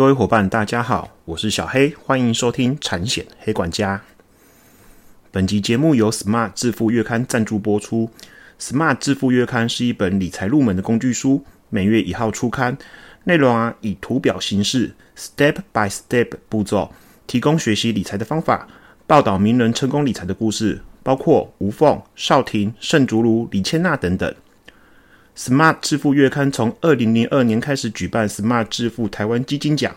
[0.00, 4.00] 各位伙伴，大家好，我是小黑，欢迎收听产险黑管家。
[5.30, 8.08] 本集节目由 Smart 致富月刊赞助播出。
[8.58, 12.78] Smart 致富月刊是一本理财入门的工具书，每月一号出刊，
[13.24, 16.90] 内容啊以图表形式，step by step 步骤，
[17.26, 18.66] 提供学习理财的方法，
[19.06, 24.34] 报道名人成功理财的故事，包括吴凤、邵婷、盛竹如、李千娜等等。
[25.36, 29.94] Smart 致富月刊从二零零二年开始举办 Smart 致富台湾基金奖，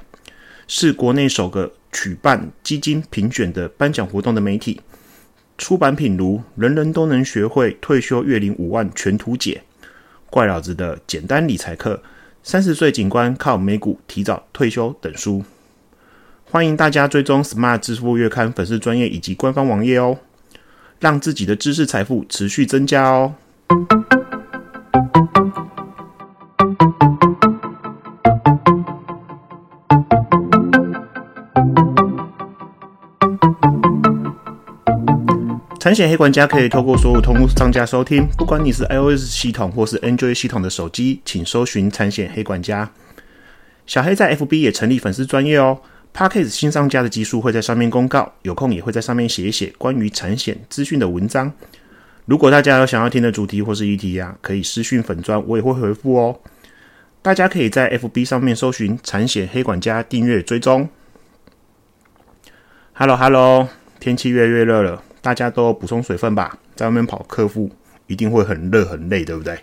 [0.67, 4.79] 是国内首个举办基金评选的颁奖活动的媒体。
[5.57, 9.61] 出版品如《人人都能学会退休月领五万全图解》、
[10.29, 11.95] 《怪老子的简单理财课》、
[12.41, 15.43] 《三十岁警官靠美股提早退休》等书。
[16.45, 20.17] 欢迎大家追踪 Smart 致富月刊粉丝专业以及官方网页哦，
[20.99, 23.35] 让自己的知识财富持续增加哦。
[35.83, 42.89] 产险黑管家可以透过所有通路商家收听，不管你是 iOS 系统或是 Android 系统的手机，请搜寻产险黑管家。
[43.85, 45.81] 小黑在 FB 也成立粉丝专业哦
[46.15, 51.51] Parkes 新上架的集数会在上面公告，有空也会在上面写一写关于产险资讯的文章。
[52.27, 56.39] 如果大家有想要听的主题或是议题呀，可以私讯粉专，我也会回复哦。
[57.21, 60.87] 大家可以在 FB 上面搜寻产险黑管家订阅追踪。
[62.93, 63.67] Hello Hello，
[63.99, 65.03] 天气越来越热了。
[65.23, 67.71] 大家都补充水分吧，在外面跑客户
[68.07, 69.57] 一定会很热很累，对不对？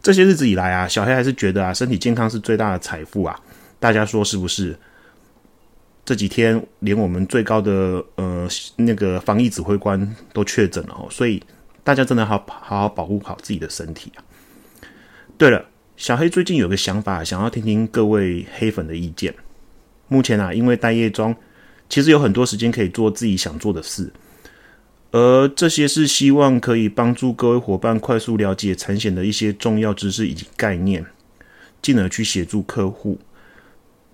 [0.00, 3.38] 这些日子以来啊，小黑还是觉得啊，身体健康是最大的财富啊。
[3.80, 4.78] 大家说是不是？
[6.04, 11.42] 这几天连我们最高的呃那个防疫指挥官都确诊了哦，所以
[11.82, 14.22] 大家真的好好好保护好自己的身体啊。
[15.36, 15.64] 对了，
[15.96, 19.34] 小黑最近有个想法，想要听听各位黑粉的意见。
[20.06, 21.34] 目前啊，因为待业中，
[21.88, 24.12] 其实有很多时间可以做自己想做的事。
[25.12, 31.04] 而这些是希望可以帮助各位伙伴快速了解产险的一些重要知识以及概念，
[31.80, 33.18] 进而去协助客户。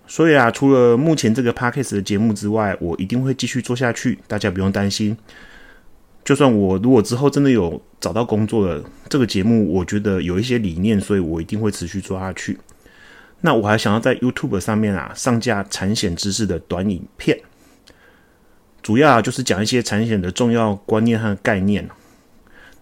[0.08, 5.16] 所以啊，除了目前这个 p a c k a g e 的节目之外，我一定会继续做下去，大家不用担心。
[6.24, 12.58] 就算我如果之后真的有找到工作了，这个节目我觉得有一些理念，所以我一定会持续做下去。
[13.42, 17.38] 那我还想要在 YouTube 上面啊上架产险知识的短影片。
[18.88, 21.86] 主要就是讲一些产险的重要观念和概念，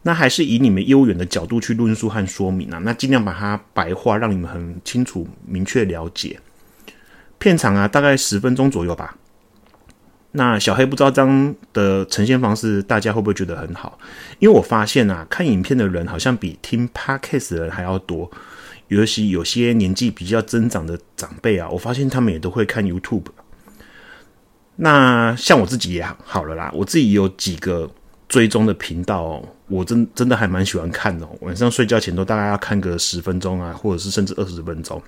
[0.02, 6.38] 那还是以你们业务员的角度去论述和说明啊，那尽量把它白话，让你们很清楚、明确了解。
[7.38, 9.16] 片场啊，大概十分钟左右吧。
[10.30, 13.98] 那小黑不知道这样的呈现方式，大家会不会觉得很好？
[14.38, 18.30] 因为我发现啊，看影片的人好像比听 podcast 的人还要多，
[18.86, 23.24] 尤其有些年纪比较增长的长辈啊，我发现他们也都会看 YouTube。
[24.76, 27.90] 那像我自己也好了啦，我自己有几个
[28.28, 31.26] 追踪的频道哦，我真真的还蛮喜欢看的。
[31.40, 35.02] 晚上睡觉前都大概要看个十分钟啊，或者是甚至二十分钟。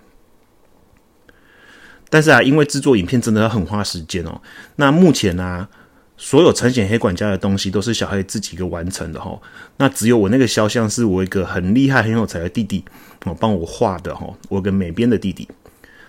[2.09, 4.41] 但是啊，因为制作影片真的要很花时间哦。
[4.77, 5.69] 那目前呢，
[6.17, 9.39] 所有产险黑管家的东西都是小黑自己一个完成的哈。
[9.77, 12.83] 那只有我那个肖像是我一个很厉害很有才的弟弟
[13.27, 15.47] 哦帮我画的哈，我跟美编的弟弟。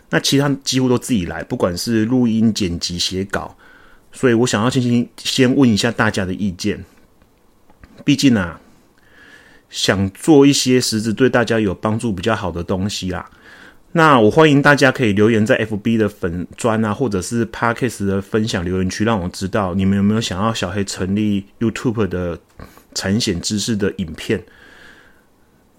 [0.09, 3.55] 那其他几乎都自己来，不管是录音、剪辑、写稿，
[4.11, 6.83] 所以我想要先先先问一下大家的意见。
[8.03, 8.59] 毕竟啊，
[9.69, 13.29] 想做一些实质对大家有帮助、比较好的东西啦。
[13.91, 22.39] 那我欢迎大家可以留言在 FB 的粉砖啊，或者是 Parkes 的分享留言区，让我知道你们有没有想要小黑成立 YouTube 的
[22.93, 24.43] 产险知识的影片。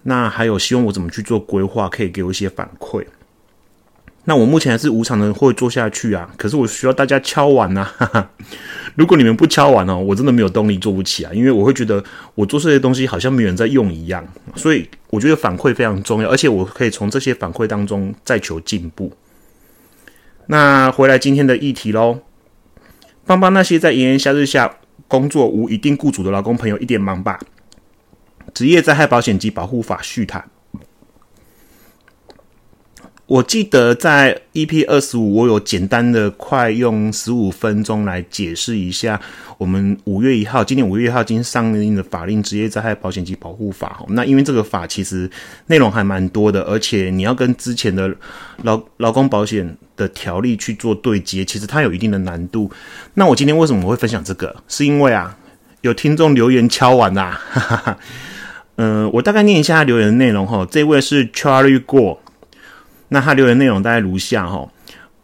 [0.03, 3.05] 那还有希望我怎么去做规划，可以给我一些反馈。
[4.25, 7.91] 那我目前还是无偿的会做下去啊，可是我需要大家敲碗呐！
[8.95, 12.03] 如果你们不敲碗哦，我真的没有动力做不起啊，因为我会觉得
[12.35, 14.23] 我做这些东西好像没有人在用一样，
[14.55, 19.11] 所以我觉得反馈非常重要，而且我可以从这些反馈当中再求进步。
[20.47, 22.19] 那回来今天的议题喽，
[23.25, 27.39] 帮帮那些在炎炎夏日下工作无一定雇主的劳工朋友一点忙吧！
[28.53, 30.49] 职业灾害保险及保护法续谈。
[33.31, 39.17] 我记得在 EP 二十五，我有简单的快用十五分钟来解释一下
[39.57, 44.05] 我们五月一号，今年五月一号已经上映的法令《职业灾害保险及保护法》哈。
[44.09, 45.31] 那因为这个法其实
[45.67, 48.13] 内容还蛮多的，而且你要跟之前的
[48.63, 52.69] 劳劳工保险的条例去做对接，其实它有一定的难度。
[53.13, 54.53] 那我今天为什么会分享这个？
[54.67, 55.37] 是因为啊，
[55.79, 57.41] 有听众留言敲完啦。
[57.49, 57.97] 哈哈哈
[58.75, 60.67] 嗯，我大概念一下留言的内容哈。
[60.69, 62.20] 这位是 Charlie 过。
[63.13, 64.65] 那他留言内容大概如下哈，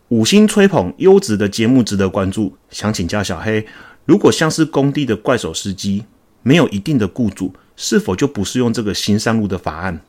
[0.10, 3.66] 五星吹捧优质的节目值得关注，想请教小黑，
[4.04, 6.04] 如果像是工地的怪手司机，
[6.44, 10.02] 没有一定的雇主，是否就不适用这个新上路的法案？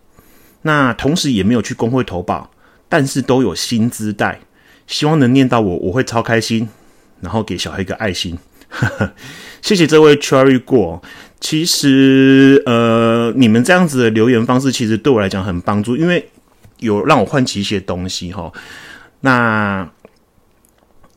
[0.62, 2.50] 那同时也没有去工会投保，
[2.88, 4.40] 但是都有薪资带，
[4.88, 6.68] 希望能念到我，我会超开心，
[7.20, 8.36] 然后给小黑一个爱心，
[9.62, 11.00] 谢谢这位 Cherry 过。
[11.40, 16.28] 其实呃，你们这样子的留言方式，其实对我来讲很帮助，因为
[16.80, 18.52] 有让我唤起一些东西哈。
[19.20, 19.88] 那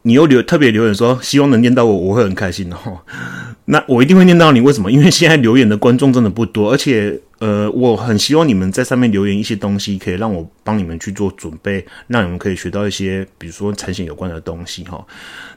[0.04, 3.04] 你又留特别留言说，希望能念到我，我会很开心哈。
[3.66, 4.92] 那我一定会念到你，为什么？
[4.92, 15.04] 因为现在留言的观众真的不多，而且呃，我很希望你们在上面留言一些东西，可以让我帮你们去做准备，让你们可以学到一些，比如说产险有关的东西哈。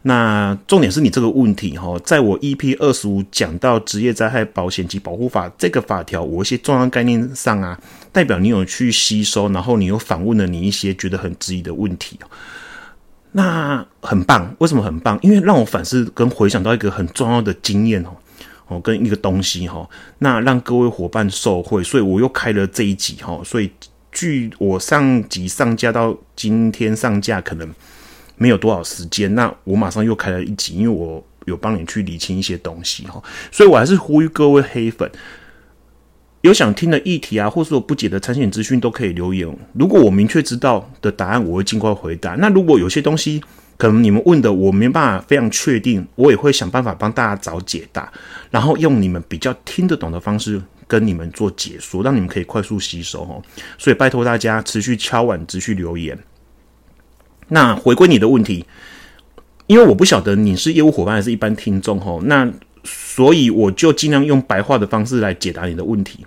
[0.01, 7.79] 那重点是你这个问题哈，在我 EP 二十五讲到职业灾害保险及保护法这个法条，我一些重要概念上啊，
[8.11, 12.19] 代表你有去吸收，然后你又反问了你一些觉得很质疑的问题
[13.33, 15.19] 那很棒，为什么很棒？
[15.21, 18.17] 因为让我反思跟回想到一个很重要的经验哦，
[18.67, 19.89] 哦，跟一个东西哈，
[20.19, 23.41] 那让各位伙伴受惠，所以我又开了这一集哈。
[23.45, 23.71] 所以
[24.11, 27.69] 距我上集上架到今天上架可能
[28.37, 33.23] 没有多少时间，那我马上又开了一集，因为我有帮你去理清一些东西哈，
[33.53, 35.11] 所以我还是呼吁各位黑粉。
[36.41, 39.49] 有想听的议题啊，或是有不解的产险资讯，都可以留言。
[39.73, 42.35] 如果我明确知道的答案，我会尽快回答。
[42.35, 43.43] 那如果有些东西
[43.85, 48.11] 可能你们问的我没办法非常确定，我也会想办法帮大家找解答，
[48.51, 53.43] 然后用你们比较听得懂的方式跟你们做解说，让你们可以快速吸收哦。
[53.77, 56.19] 所以拜托大家持续敲碗，持续留言。
[57.49, 58.65] 那回归你的问题，
[59.67, 62.51] 因为我不晓得你是业务伙伴还是一般听众哦，那
[62.85, 66.25] 所以我就尽量用白话的方式来解答你的问题。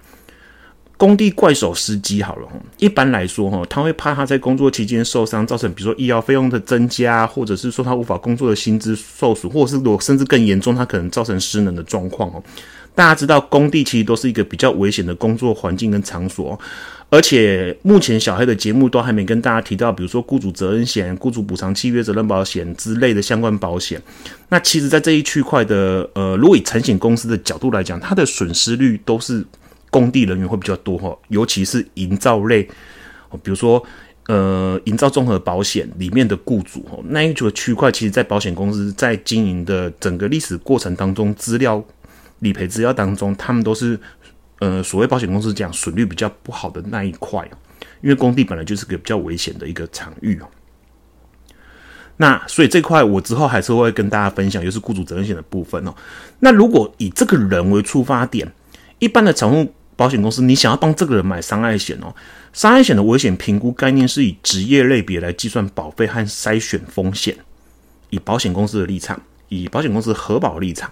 [0.98, 2.48] 工地怪手司机好了，
[2.80, 12.44] 一般来说哈，他会怕他在工作期间受伤，造成比如说医疗费用的增加，或者是说他无法工作的薪资受损，或者是如果甚至更严重，他可能造成失能的状况哦。
[12.96, 16.60] 大家知道，工地其实都是一个比较危险的工作环境跟场所，
[17.12, 24.02] 而且目前小黑的节目都还没跟大家提到，比如说雇主责任险、雇主补偿契约责任保险之类的相关保险。
[24.50, 29.46] 那其实，在这一区块的呃，如果以产险公司的角度来讲，它的损失率都是。
[29.98, 32.62] 工地人员会比较多哈，尤其是营造类，
[33.42, 33.84] 比如说
[34.28, 41.84] 呃，营造综合保险里面的雇主哈，那一个区块，其实，在保险公司在经营的整个历史过程当中，资料
[42.40, 44.00] 理赔资料当中，他们都是
[44.60, 47.50] 呃，所谓保险公司讲损率比较不好的那一块
[48.02, 50.48] 因为工地本来就是个比较危险的一个场域哦。
[52.18, 55.96] 那所以这块我之后还是会跟大家分享，又是雇主责任险的部分哦。
[56.40, 58.52] 那如果以这个人为出发点，
[59.00, 59.74] 一般的产物。
[59.98, 62.16] 保险公司，你想要帮这个人买伤害险哦？
[62.54, 67.36] 伤害险的危险评估概念是以职业类别来计算保费和筛选风险。
[68.10, 70.90] 以保险公司的立场，以保险公司核保立场，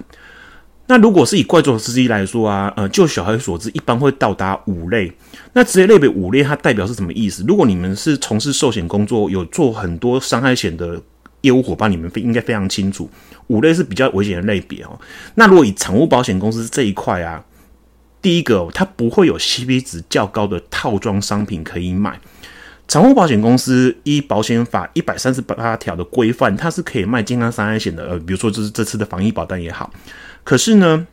[0.88, 5.10] 那如果是以怪兽司机来说啊，呃，就小孩所知，一般会到达五类。
[5.54, 7.42] 那职业类别五类，它代表是什么意思？
[7.48, 11.02] 如果你们是从事寿险工作，有做很多伤害险的
[11.40, 13.10] 业务伙伴，你们应该非常清楚，
[13.48, 15.00] 五类是比较危险的类别哦。
[15.36, 17.42] 那如果以产物保险公司这一块啊。
[18.26, 22.20] 第一个，它不会有 CP 值较高的套装商品可以买。
[22.88, 28.04] 产物保险公司依保险法一百三十八条的规范，它是可以卖健康伤害险的。
[28.10, 29.94] 呃，比如说这是这次的防疫保单也好。
[30.44, 31.06] 可是呢，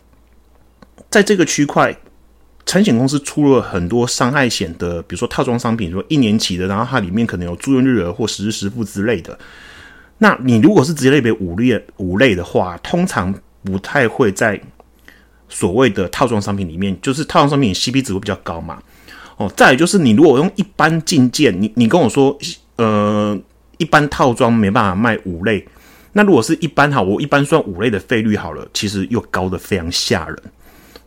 [1.11, 1.95] 在这个区块，
[2.65, 9.39] 产险公司出了很多伤害险的，比如说套装商品，说一年期的，然后它里面可能有住院日额或实时实付之类的。
[10.17, 14.59] 那你如果是直接类别五类五类的话，通常不太会在。
[15.53, 18.83] 所谓的套装商品里面，就是套装商品 CP 值会比较高嘛。
[19.37, 22.37] 哦，再就是你如果用一般进件，你你跟我说，
[22.77, 23.39] 呃，
[23.77, 25.67] 一般套装没办法卖五类，
[26.13, 30.39] 那如果是一般哈，我一般算五类的费率好了，其实又高的非常吓人，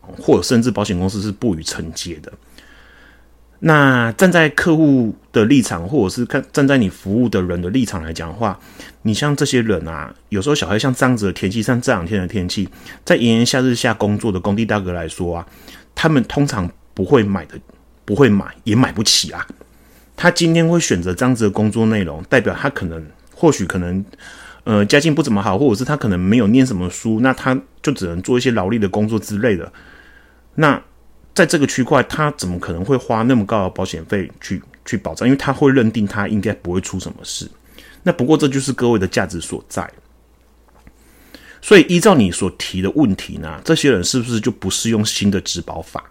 [0.00, 2.32] 或者甚至保险公司是不予承接的。
[3.60, 8.58] 那站在客户的立场，或者是看站在你服务的人的立场来讲的话，
[9.02, 12.68] 你像这些人啊，有时候小孩像这样子的天气，像这两天的天气，
[13.04, 15.46] 在炎炎夏日下工作的工地大哥来说啊，
[15.94, 17.58] 他们通常不会买的，
[18.04, 19.46] 不会买，也买不起啊。
[20.16, 24.04] 他今天会选择这样子的工作内容，代表他可能或许可能
[24.64, 29.72] 呃家境不怎么好，或者是他可能没有念什么书，那他就只能做一些劳力的工作之类的。
[30.54, 30.82] 那
[31.36, 35.28] 在这个区块，他怎么可能会花那么高的保险费去去保障？
[35.28, 37.46] 因为他会认定他应该不会出什么事。
[38.02, 39.86] 那不过这就是各位的价值所在。
[41.60, 46.02] 所以依照你所提的问题呢，这些人是不是就不适用新的质保法？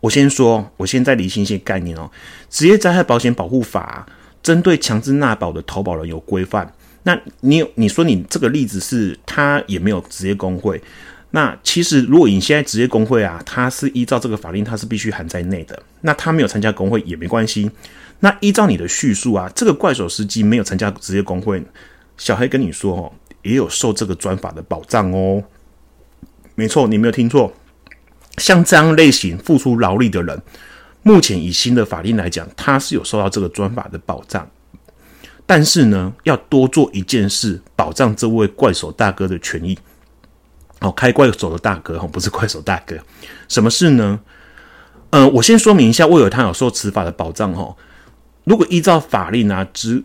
[0.00, 2.10] 我先说，我现在理清一些概念哦。
[2.48, 4.06] 职业灾害保险保护法
[4.42, 6.72] 针对强制纳保的投保人有规范。
[7.02, 10.80] 那你你说你这个例子是他也没有职业工会，
[11.34, 15.76] 那其实如果你现在职业工会啊，他是依照这个法令，他是必须含在内的。
[16.02, 17.68] 那他没有参加工会也没关系。
[18.20, 21.60] 那依照你的叙述啊，这个怪手司机没有参加职业工会，
[22.16, 23.12] 小黑跟你说哦，
[23.42, 25.42] 也有受这个专法的保障哦。
[26.54, 27.52] 没错，你没有听错，
[28.38, 30.40] 像这样类型付出劳力的人，
[31.02, 34.48] 目前以新的法令来讲，他是有受到这个专法的保障。
[35.44, 39.76] 但是呢，要多做一件事，保障这位怪手大哥的权益。
[40.84, 42.94] 哦，开怪手的大哥哈，不是怪手大哥。
[43.48, 44.20] 什么事呢？
[45.08, 47.74] 呃，我先说明一下，为了他有受此法的保障哈。
[48.44, 50.04] 如果依照法令啊，职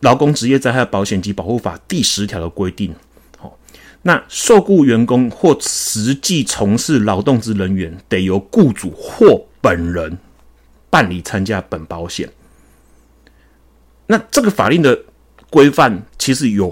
[0.00, 2.94] 劳工职业灾害保险及保护法第十条的规定，
[3.38, 3.56] 好，
[4.02, 10.18] 那受雇员工或实际从事劳动之人员，得由雇主或本人
[10.90, 12.28] 办理参加本保险。
[14.08, 14.98] 那这个法令的
[15.48, 16.70] 规范其实有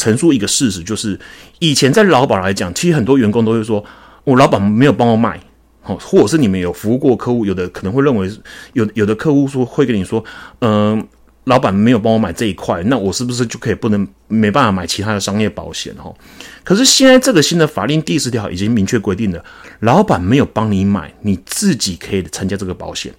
[0.00, 1.20] 陈述一个事实，就是
[1.58, 3.84] 以前在劳保来讲，其实很多员工都会说，
[4.24, 5.38] 我老板没有帮我买，
[5.84, 8.26] 哦，或者是你们有服务过客户，有的可能会认为，
[8.72, 10.24] 有有的客户说会跟你说，
[10.60, 11.06] 嗯，
[11.44, 15.94] 老板没有帮我买这一块，那我是不是就可以不能没办法买其他的商业保险？
[15.96, 16.10] 哈，
[16.64, 19.44] 可是现在这个新的法令第十条已经明确规定了，
[19.80, 23.12] 老板没有帮你买，你自己可以参加这个保险。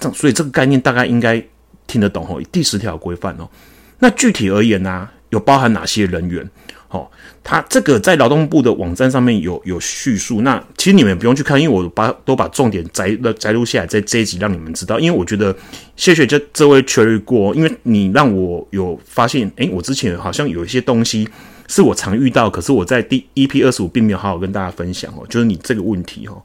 [0.00, 1.40] 这所以这个概念大概应该
[1.86, 2.42] 听得懂哦。
[2.50, 3.48] 第十条规范哦，
[3.98, 6.48] 那具体而言呢，有包含哪些人员？
[6.88, 7.10] 哦，
[7.42, 10.42] 他这个在劳动部的网站上面有有叙述。
[10.42, 15.00] 那其实你们不用去看，因为我把都把重点摘了摘录下来，在这一集让你们知道。
[15.00, 15.54] 因为我觉得
[15.96, 21.28] 谢谢这这位确认过，因为你让我有发现，诶，我之前好像有一些东西
[21.66, 25.26] 是我常遇到，可是我在第一 P 二十五并没有好好跟大家分享哦。
[25.28, 26.40] 就是你这个问题哦，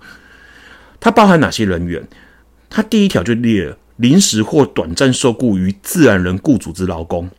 [1.00, 2.08] 它包含哪些人员？
[2.72, 7.30] 他第一条就列临时或短暂受雇于自然人雇主之劳工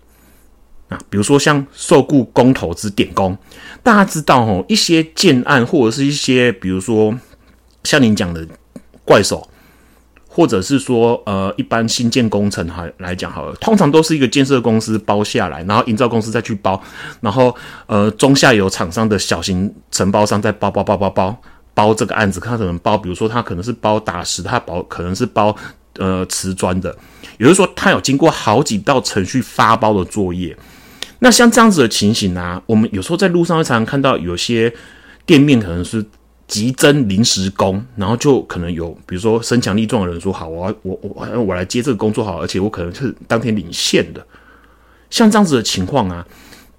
[0.90, 3.34] 啊，比如说像受雇工头之点工，
[3.82, 7.18] 大家知道哦，一些建案或者是一些比如说
[7.84, 8.46] 像您讲的
[9.02, 9.48] 怪手，
[10.28, 16.78] 或者是说呃一般新建工程哈来讲好了，通常都是一个建设公司包下来，然后营造公司再去包，
[17.20, 17.56] 然后
[17.86, 21.42] 呃中下游厂商的小型承包商再包包包包包。
[21.72, 22.98] 包这个案子，看他怎么包。
[22.98, 25.54] 比如说，他可能是包打石，他包可能是包
[25.98, 26.94] 呃瓷砖的。
[27.38, 30.54] 也就是说，他有经过好几道程序发包的作业。
[31.20, 34.70] 那像这样子的情形呢，我们有时候在路上会常常看到有些
[35.24, 36.04] 店面可能是
[36.48, 44.26] 急增临时工，然后就可能有比如说身强力壮的人说：“好，我我我我来接这个工作好，而且我可能是当天领现的。”
[45.08, 46.26] 像这样子的情况啊。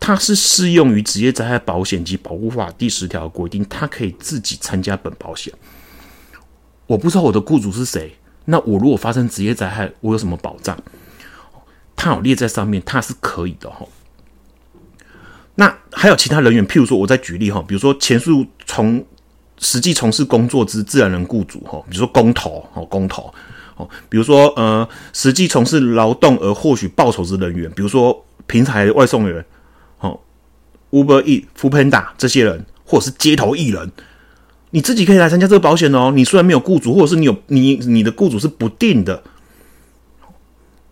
[0.03, 5.53] 它是适用于职业灾害保险及保护法第十条规定，它可以自己参加本保险。
[6.87, 10.75] 我不知道我的雇主是谁，那我如果发生职业灾害，我有什么保障？
[11.95, 13.85] 它有列在上面，它是可以的哈。
[15.55, 19.03] 那还有其他人员，譬如说，我再举例哈，比如说前述从
[19.57, 23.33] 实际从事工作之自然人雇主哈，比如说工头哦，工头
[23.75, 29.45] 哦，比如说呃，实际从事劳动而获取报酬之人员，比如说平台外送员
[29.99, 30.19] 哦。
[30.91, 33.89] Uber E、f o o Panda 这些人，或者是街头艺人，
[34.71, 36.11] 你自己可以来参加这个保险哦。
[36.13, 39.23] 你虽然没有雇主，或者是你有你你的雇主是不定的，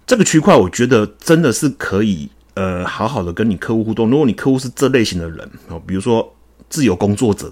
[0.07, 4.09] 这个区块我觉得真的是可以呃好好的跟你客户互动。
[4.09, 6.35] 如果你客户是这类型的人哦，比如说
[6.69, 7.51] 自由工作者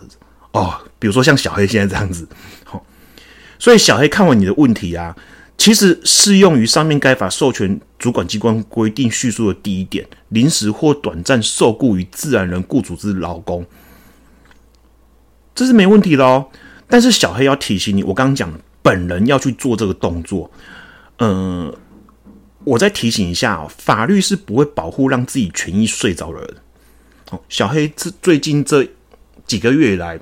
[0.52, 2.28] 哦，比如说像小黑现在这样子，
[2.64, 2.86] 好，
[3.60, 5.16] 所以小黑看完你的问题啊。
[5.58, 13.66] 其实适用于上面该法授权主管机关规定叙述的第一点，临时或短暂受雇于自然人雇主之劳工，
[15.56, 16.46] 这是没问题的哦。
[16.88, 20.50] 但是小黑要提醒你，我刚刚讲本人要去做这个动作，
[21.18, 21.74] 嗯，
[22.68, 26.56] 我再提醒一下哦，法律是不会保护让自己权益睡着的人。
[27.32, 28.86] 哦，小黑这最近这
[29.46, 30.20] 几个月以来，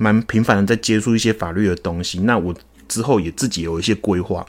[0.00, 2.52] 蛮频繁的在接触一些法律的东西，那我
[2.88, 4.44] 之后也自己有一些规划。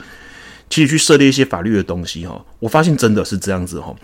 [0.72, 3.96] 其实去涉猎一些法律的东西哈，我发现真的是这样子哈。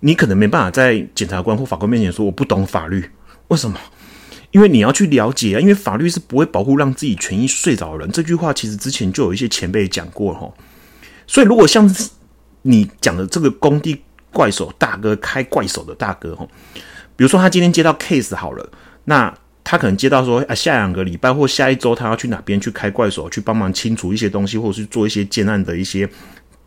[0.00, 3.10] 你可能没办法在检察官或法官面前说我不懂法律，
[3.48, 3.78] 为什么？
[4.52, 8.10] 因为你要去了解啊，因为法律是不会保护让自己权益睡着的人。
[8.10, 10.50] 这句话其实之前就有一些前辈讲过哈。
[11.26, 11.86] 所以如果像
[12.66, 16.46] 你讲的这个工地怪手大哥开怪手的大哥哈，
[17.16, 18.68] 比如说他今天接到 case 好了，
[19.04, 19.32] 那。
[19.68, 26.08] 他可能接到说啊，下两个礼拜或下一周，他要去哪边去开怪手，去帮忙清除一些东西，或者是做一些建案的一些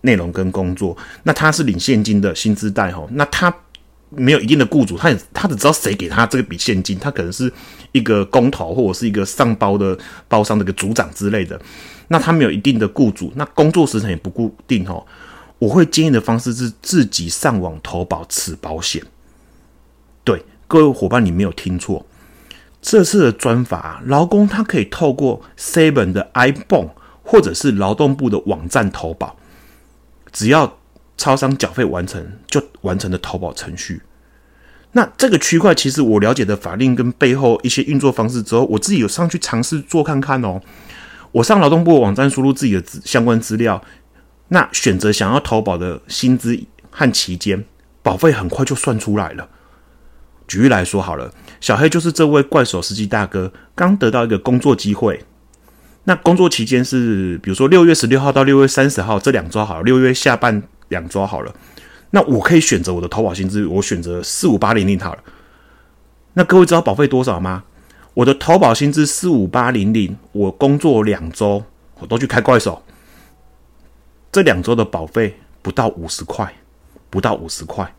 [0.01, 0.97] 内容跟工作。
[1.23, 3.55] 那他是领现金的薪资袋哈，那他
[4.09, 7.49] 没有一定的雇主，他也他只知道谁给他这个笔现金，他可能是
[7.93, 11.57] 一个工头或者是一个上包的包商的一个组长之类的。
[12.09, 15.05] 那他没有一定的雇主，那工作时程也不固定哦。
[15.59, 19.03] 我会建议的方式是自己上网投保此保险。
[20.23, 22.05] 对各位伙伴，你没有听错，
[22.81, 26.89] 这次的专法，劳工他可以透过 Seven 的 iPhone
[27.23, 29.35] 或者是劳动部的网站投保，
[30.31, 30.77] 只要
[31.17, 34.01] 超商缴费完成就完成的投保程序。
[34.93, 40.61] 那这个区块其实我了解的法令跟背后一些运作方式之后，我自己有上去尝试做看看哦。
[41.31, 43.79] 我上劳动部网站输入自己的资相关资料，
[44.49, 46.59] 那选择想要投保的薪资
[46.91, 47.63] 和期间，
[48.03, 49.47] 保费很快就算出来了。
[50.47, 55.23] 举例来说好了，小黑就是这位怪手司机大哥，刚得到一个工作机会，
[56.05, 61.53] 那工作期间是比如说六月十六号到六月三十号这两周好了，六月下半两周好了，
[62.09, 65.23] 那我可以选择我的投保薪资，我选择四五八零零好了。
[66.33, 67.63] 那各位知道保费多少吗？
[68.15, 71.63] 我的投保薪资四五八零零，我工作两周，
[71.99, 72.81] 我都去开怪手，
[74.31, 76.53] 这两周的保费不到五十块，
[77.09, 77.93] 不到五十块。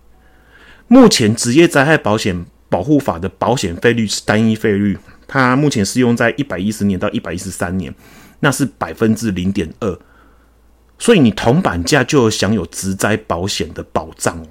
[0.88, 7.94] 目前职业灾害保险保护法的保险费率是单一费率，它目前适用在一百一十年到一百一十三年，
[8.40, 9.98] 那是百分之零点二，
[10.98, 14.46] 所以你铜板价就享有职灾保险的保障哦。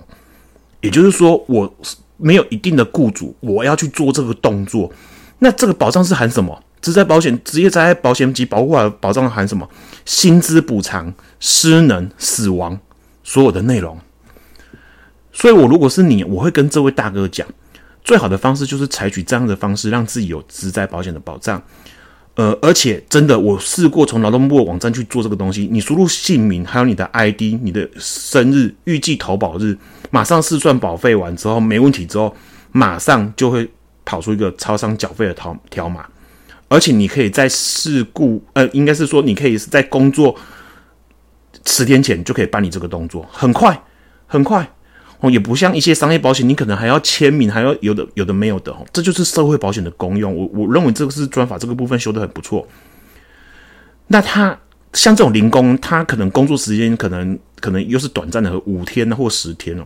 [0.82, 1.74] 也就是说，我
[2.18, 4.92] 没有一定的雇主，我要去做这个动作。
[5.40, 6.64] 那这个保障是含什么？
[6.82, 9.68] 职业保险、职业灾害保险及保护法保障含什么？
[10.06, 12.80] 薪资补偿、失能、死亡，
[13.24, 13.98] 所有的内容。
[15.34, 17.46] 所以，我如果是你，我会跟这位大哥讲，
[18.04, 21.62] 最好的方式就是采取这样的方式，让自己有职灾保险的保障。
[22.36, 29.78] 呃，而且真的，我试过从劳动部网站去做这个东西，你输入姓名，还有你的 ID、你的生日、预计投保日，
[30.12, 32.36] 马上试算保费完之后没问题之后，
[32.72, 33.70] 马上就会。
[34.06, 36.04] 跑出一个超商缴费的条条码，
[36.70, 40.36] 而且你可以在事故，呃，应该是说你可以在工作
[41.66, 43.84] 十天前就可以办理这个动作，很快
[44.28, 44.72] 很快
[45.20, 50.34] 哦，也不像一些商业保险，你可能还要签名，还要有的有的没有的哦，这就是社会保险的功用。
[50.34, 52.66] 我我认为这个是专法这个部分修的很不错。
[54.08, 54.58] 那他
[54.94, 59.86] 像这种零工，他可能工作时间可能可能又是短暂的，五天或十天哦。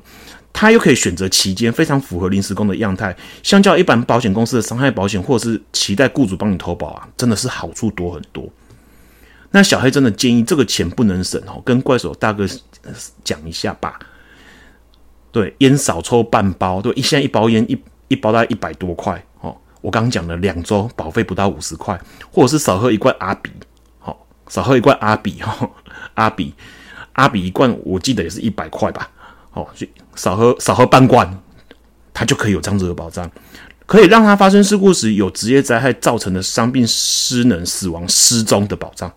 [0.54, 8.48] 他又可以选择期间非常符合临时工的样态，相较一般保险公司的伤害保险，或者是期待雇主帮你投保啊，真的是好处多很多。
[9.50, 12.48] 那小黑真的建议这个钱不能省哦，跟怪手大哥
[13.24, 14.00] 讲一下吧。
[15.32, 19.58] 对，烟少抽半包，对，一现在一包烟一一包大概一百多块哦。
[19.82, 22.00] 我刚讲了两周保费不到五十块，
[22.32, 23.50] 或者是少喝一罐阿比，
[23.98, 25.70] 好，少喝一罐阿比哈，
[26.14, 26.54] 阿比
[27.14, 29.10] 阿比一罐我记得也是一百块吧。
[29.54, 29.68] 哦，
[30.16, 31.40] 少喝少喝半罐，
[32.14, 33.30] 他就可以有这样子的保障，
[33.86, 39.12] 可以让他发生事故时有职业灾害造成的伤病、失能、死亡、失踪的保障。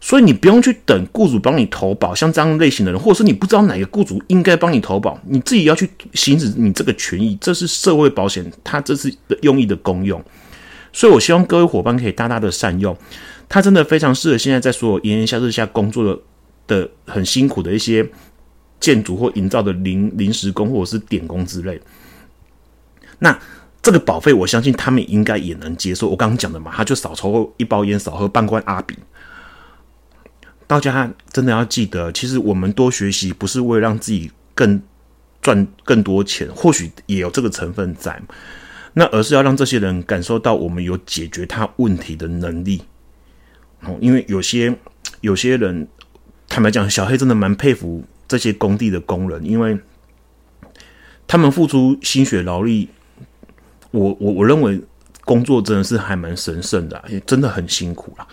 [0.00, 10.20] 所以你不用去等雇主帮你投保，像这样类型的人，或者是你不知道哪个雇主应该帮你投保，你自己要去行使你这个权益，这是社会保险它这是用意的功用。
[10.92, 12.96] 所以我希望各位伙伴可以大大的善用，
[13.48, 16.20] 它真的非常适合现在在所有炎炎夏日下工作的
[16.66, 18.04] 的很辛苦的一些。
[18.82, 21.80] 建筑或营造的临临时工或者是点工之类，
[23.20, 23.38] 那
[23.80, 26.08] 这个保费我相信他们应该也能接受。
[26.08, 28.98] 我刚刚讲的嘛，他就少抽一包烟，少喝半罐阿比。
[30.66, 34.82] 大家真的要记得，其实我们多学习不是为了让自己更
[35.40, 38.20] 赚更多钱，或许也有这个成分在，
[38.94, 42.82] 那而是要让这些人感受到我们有解决他问题的能力。
[43.82, 44.76] 哦，因为有些
[45.20, 45.86] 有些人，
[46.48, 48.02] 坦白讲，小黑真的蛮佩服。
[48.32, 49.78] 这些工地的工人，因为
[51.26, 52.88] 他们付出心血劳力，
[53.90, 54.80] 我我我认为
[55.26, 58.26] 工作真的是还蛮神圣的，也真的很辛苦了。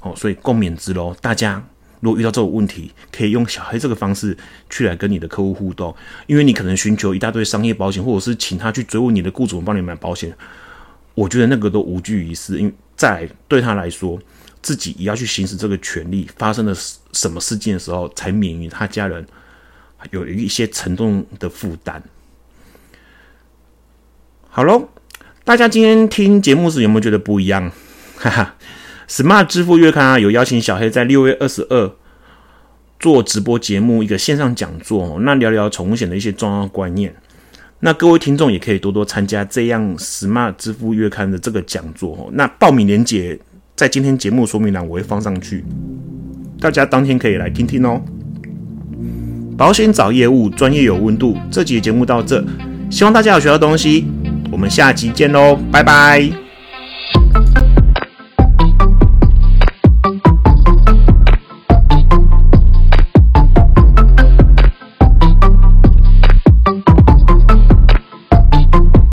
[0.00, 1.14] 哦，所以共勉之喽。
[1.20, 1.64] 大家
[2.00, 4.36] 如果遇到这种问题，可以用小黑这个方式
[4.68, 5.94] 去来跟你的客户互动，
[6.26, 10.36] 因为你可能寻求一大堆商业保险，或者是请他去追问你的雇主帮你买保险，
[11.14, 14.18] 我觉得那个都无济于事，因为在对他来说。
[14.62, 16.74] 自己也要去行使这个权利，发生了
[17.12, 19.24] 什么事件的时候，才免于他家人
[20.10, 22.02] 有一些沉重的负担。
[24.48, 24.88] 好喽，
[25.44, 27.70] 大家今天听节目时有没有觉得不一样？
[28.18, 28.56] 哈哈
[29.08, 31.94] ，Smart 支付月刊啊，有邀请小黑在六月二十二
[32.98, 37.14] 做直播节目，一个线上讲座，那聊聊宠物险的一些重要观念。
[37.80, 42.30] 那各位听众也可以多多参加这样 Smart 支付月刊的这个讲座哦。
[42.32, 43.38] 那报名链接。
[43.76, 45.62] 在今天节目说明栏我会放上去，
[46.58, 48.00] 大家当天可以来听听哦。
[49.54, 51.36] 保险找业务，专业有温度。
[51.50, 52.42] 这集节目到这，
[52.90, 54.06] 希望大家有学到东西。
[54.50, 56.45] 我们下集见喽，拜拜。